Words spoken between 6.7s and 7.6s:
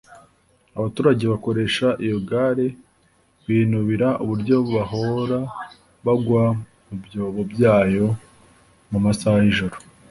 mu byobo